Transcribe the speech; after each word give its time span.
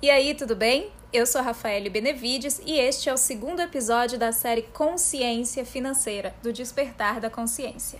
E 0.00 0.10
aí, 0.10 0.32
tudo 0.32 0.54
bem? 0.54 0.92
Eu 1.12 1.26
sou 1.26 1.42
Rafael 1.42 1.90
Benevides 1.90 2.60
e 2.64 2.78
este 2.78 3.08
é 3.08 3.12
o 3.12 3.16
segundo 3.16 3.60
episódio 3.60 4.16
da 4.16 4.30
série 4.30 4.62
Consciência 4.62 5.64
Financeira 5.64 6.36
do 6.40 6.52
Despertar 6.52 7.18
da 7.18 7.28
Consciência. 7.28 7.98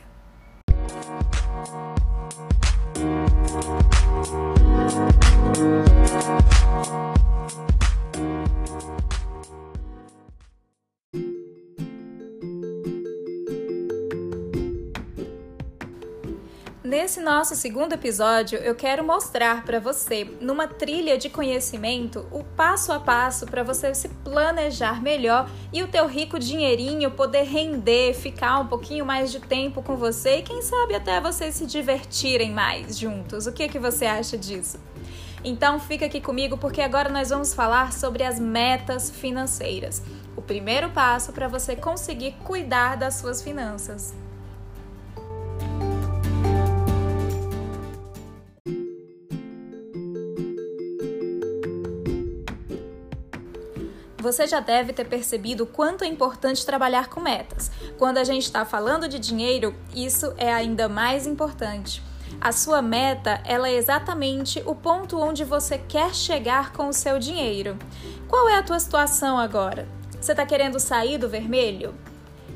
Nesse 16.89 17.20
nosso 17.20 17.55
segundo 17.55 17.93
episódio, 17.93 18.59
eu 18.61 18.75
quero 18.75 19.04
mostrar 19.04 19.62
para 19.62 19.79
você, 19.79 20.25
numa 20.41 20.66
trilha 20.66 21.18
de 21.18 21.29
conhecimento, 21.29 22.27
o 22.30 22.43
passo 22.43 22.93
a 22.93 22.98
passo 22.98 23.45
para 23.45 23.62
você 23.62 23.95
se 23.95 24.08
planejar 24.08 25.03
melhor 25.03 25.50
e 25.71 25.82
o 25.82 25.89
teu 25.89 26.07
rico 26.07 26.39
dinheirinho 26.39 27.11
poder 27.11 27.43
render, 27.43 28.14
ficar 28.14 28.59
um 28.61 28.68
pouquinho 28.68 29.04
mais 29.04 29.31
de 29.31 29.39
tempo 29.39 29.82
com 29.82 29.96
você 29.96 30.39
e 30.39 30.43
quem 30.43 30.62
sabe 30.62 30.95
até 30.95 31.21
vocês 31.21 31.57
se 31.57 31.67
divertirem 31.67 32.53
mais 32.53 32.98
juntos. 32.98 33.47
O 33.47 33.53
que 33.53 33.69
que 33.69 33.78
você 33.78 34.06
acha 34.06 34.39
disso? 34.39 34.81
Então 35.45 35.78
fica 35.78 36.06
aqui 36.06 36.23
comigo 36.23 36.56
porque 36.56 36.81
agora 36.81 37.11
nós 37.11 37.28
vamos 37.28 37.53
falar 37.53 37.92
sobre 37.92 38.25
as 38.25 38.41
metas 38.41 39.11
financeiras. 39.11 40.03
O 40.34 40.41
primeiro 40.41 40.89
passo 40.89 41.34
para 41.34 41.48
você 41.48 41.77
conseguir 41.77 42.33
cuidar 42.45 42.97
das 42.97 43.17
suas 43.17 43.42
finanças. 43.42 44.14
Você 54.20 54.48
já 54.48 54.58
deve 54.58 54.92
ter 54.92 55.05
percebido 55.05 55.65
quanto 55.65 56.03
é 56.03 56.06
importante 56.09 56.67
trabalhar 56.67 57.09
com 57.09 57.20
metas. 57.20 57.70
Quando 57.97 58.19
a 58.19 58.25
gente 58.25 58.42
está 58.42 58.65
falando 58.65 59.09
de 59.09 59.17
dinheiro, 59.17 59.75
isso 59.95 60.34
é 60.37 60.53
ainda 60.53 60.89
mais 60.89 61.25
importante. 61.25 62.03
A 62.41 62.51
sua 62.51 62.83
meta 62.83 63.41
ela 63.45 63.69
é 63.69 63.75
exatamente 63.75 64.61
o 64.67 64.75
ponto 64.75 65.19
onde 65.19 65.45
você 65.45 65.79
quer 65.79 66.15
chegar 66.15 66.73
com 66.73 66.89
o 66.89 66.92
seu 66.92 67.19
dinheiro. 67.19 67.79
Qual 68.27 68.48
é 68.48 68.57
a 68.57 68.62
tua 68.62 68.81
situação 68.81 69.39
agora? 69.39 69.89
Você 70.20 70.33
está 70.33 70.45
querendo 70.45 70.81
sair 70.81 71.17
do 71.17 71.29
vermelho? 71.29 71.95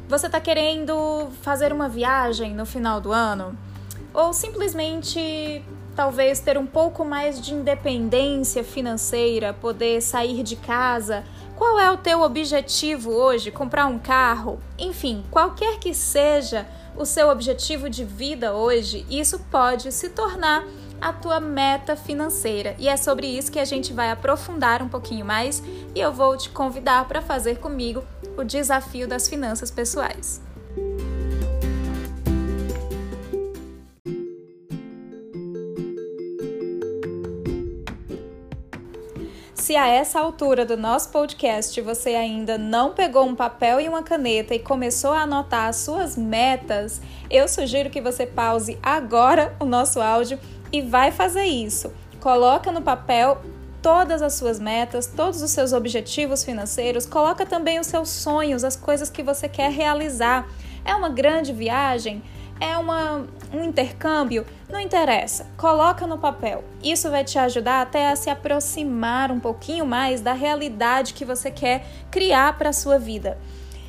Você 0.09 0.27
está 0.27 0.41
querendo 0.41 1.31
fazer 1.43 1.73
uma 1.73 1.89
viagem 1.89 2.55
no 2.55 2.67
final 2.67 3.01
do 3.01 3.13
ano? 3.13 3.57
Ou 4.13 4.33
simplesmente 4.33 5.65
talvez 5.95 6.41
ter 6.41 6.57
um 6.59 6.67
pouco 6.67 7.05
mais 7.05 7.41
de 7.41 7.55
independência 7.55 8.65
financeira, 8.65 9.53
poder 9.53 10.01
sair 10.01 10.43
de 10.43 10.57
casa 10.57 11.25
qual 11.63 11.79
é 11.79 11.89
o 11.93 11.97
teu 11.97 12.23
objetivo 12.23 13.13
hoje? 13.13 13.53
Comprar 13.53 13.87
um 13.87 13.97
carro? 13.97 14.59
Enfim, 14.77 15.23
qualquer 15.31 15.79
que 15.79 15.95
seja 15.95 16.67
o 16.97 17.05
seu 17.05 17.29
objetivo 17.29 17.89
de 17.89 18.05
vida 18.05 18.53
hoje, 18.53 19.07
isso 19.09 19.39
pode 19.49 19.93
se 19.93 20.09
tornar 20.09 20.65
a 21.01 21.13
tua 21.13 21.39
meta 21.39 21.95
financeira. 21.95 22.75
E 22.81 22.89
é 22.89 22.97
sobre 22.97 23.29
isso 23.29 23.53
que 23.53 23.61
a 23.61 23.65
gente 23.65 23.93
vai 23.93 24.11
aprofundar 24.11 24.83
um 24.83 24.89
pouquinho 24.89 25.25
mais 25.25 25.63
e 25.95 26.01
eu 26.01 26.13
vou 26.13 26.37
te 26.37 26.51
convidar 26.51 27.07
para 27.07 27.23
fazer 27.23 27.59
comigo 27.59 28.03
o 28.37 28.43
desafio 28.43 29.07
das 29.07 29.29
finanças 29.29 29.71
pessoais. 29.71 30.43
Se 39.63 39.77
a 39.77 39.87
essa 39.87 40.19
altura 40.19 40.67
do 40.67 40.77
nosso 40.77 41.11
podcast 41.11 41.81
você 41.83 42.17
ainda 42.17 42.59
não 42.59 42.91
pegou 42.95 43.25
um 43.25 43.33
papel 43.37 43.81
e 43.81 43.89
uma 43.89 44.03
caneta 44.03 44.53
e 44.53 44.59
começou 44.59 45.13
a 45.13 45.21
anotar 45.21 45.69
as 45.69 45.77
suas 45.77 46.17
metas, 46.17 47.01
eu 47.31 47.47
sugiro 47.47 47.89
que 47.89 48.01
você 48.01 48.27
pause 48.27 48.77
agora 48.83 49.55
o 49.61 49.65
nosso 49.65 50.01
áudio 50.01 50.37
e 50.73 50.83
vai 50.83 51.13
fazer 51.13 51.45
isso. 51.45 51.93
Coloca 52.19 52.73
no 52.73 52.83
papel 52.83 53.41
todas 53.81 54.21
as 54.21 54.35
suas 54.35 54.59
metas, 54.59 55.07
todos 55.07 55.41
os 55.41 55.53
seus 55.53 55.73
objetivos 55.73 56.43
financeiros, 56.43 57.07
coloca 57.07 57.47
também 57.47 57.79
os 57.79 57.87
seus 57.87 58.09
sonhos, 58.09 58.65
as 58.65 58.75
coisas 58.75 59.09
que 59.09 59.23
você 59.23 59.49
quer 59.49 59.71
realizar. 59.71 60.45
É 60.85 60.93
uma 60.93 61.09
grande 61.09 61.53
viagem? 61.53 62.21
É 62.63 62.79
uma, 62.79 63.27
um 63.53 63.65
intercâmbio, 63.65 64.47
não 64.71 64.79
interessa, 64.79 65.49
coloca 65.57 66.07
no 66.07 66.17
papel. 66.17 66.63
Isso 66.81 67.11
vai 67.11 67.25
te 67.25 67.37
ajudar 67.37 67.83
até 67.83 68.09
a 68.09 68.15
se 68.15 68.31
aproximar 68.31 69.33
um 69.33 69.41
pouquinho 69.41 69.85
mais 69.85 70.21
da 70.21 70.33
realidade 70.33 71.13
que 71.13 71.25
você 71.25 71.51
quer 71.51 71.85
criar 72.09 72.57
para 72.57 72.69
a 72.69 72.73
sua 72.73 73.01
vida. 73.01 73.37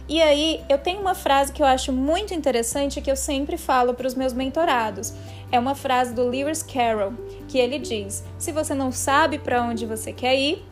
E 0.09 0.19
aí, 0.19 0.63
eu 0.67 0.79
tenho 0.79 1.00
uma 1.00 1.13
frase 1.13 1.53
que 1.53 1.62
eu 1.62 1.67
acho 1.67 1.94
muito 1.94 2.33
interessante 2.33 3.00
que 3.00 3.12
eu 3.12 3.16
sempre 3.16 3.57
falo 3.57 3.94
para 3.94 4.07
os 4.07 4.16
meus 4.16 4.33
mentorados. 4.33 5.13
É 5.51 5.59
uma 5.59 5.75
frase 5.75 6.12
do 6.12 6.28
Lewis 6.28 6.63
Carroll, 6.63 7.13
que 7.47 7.59
ele 7.59 7.78
diz: 7.78 8.23
"Se 8.39 8.51
você 8.51 8.73
não 8.73 8.91
sabe 8.91 9.38
para 9.38 9.62
onde 9.62 9.85
você 9.85 10.12
quer 10.12 10.35
ir, 10.35 10.66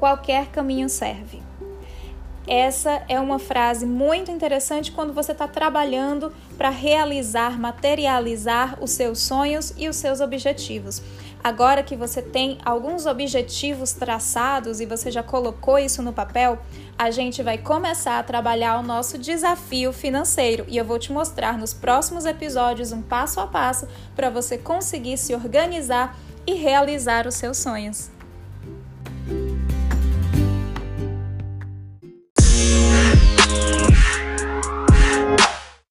qualquer 0.00 0.46
caminho 0.46 0.88
serve". 0.88 1.42
Essa 2.46 3.02
é 3.06 3.20
uma 3.20 3.38
frase 3.38 3.84
muito 3.84 4.30
interessante 4.30 4.90
quando 4.90 5.12
você 5.12 5.32
está 5.32 5.46
trabalhando 5.46 6.32
para 6.56 6.70
realizar, 6.70 7.58
materializar 7.58 8.78
os 8.80 8.90
seus 8.92 9.20
sonhos 9.20 9.74
e 9.76 9.88
os 9.88 9.96
seus 9.96 10.20
objetivos. 10.20 11.02
Agora 11.44 11.82
que 11.82 11.96
você 11.96 12.20
tem 12.20 12.58
alguns 12.64 13.06
objetivos 13.06 13.92
traçados 13.92 14.80
e 14.80 14.86
você 14.86 15.10
já 15.10 15.22
colocou 15.22 15.78
isso 15.78 16.02
no 16.02 16.12
papel, 16.12 16.58
a 16.98 17.10
gente 17.10 17.42
vai 17.42 17.56
começar 17.56 18.18
a 18.18 18.22
trabalhar 18.22 18.78
o 18.78 18.82
nosso 18.82 19.16
desafio 19.16 19.92
financeiro 19.92 20.66
e 20.68 20.76
eu 20.76 20.84
vou 20.84 20.98
te 20.98 21.12
mostrar 21.12 21.56
nos 21.56 21.72
próximos 21.72 22.26
episódios 22.26 22.92
um 22.92 23.00
passo 23.00 23.40
a 23.40 23.46
passo 23.46 23.88
para 24.14 24.28
você 24.28 24.58
conseguir 24.58 25.16
se 25.16 25.34
organizar 25.34 26.14
e 26.46 26.54
realizar 26.54 27.26
os 27.26 27.34
seus 27.34 27.56
sonhos. 27.56 28.10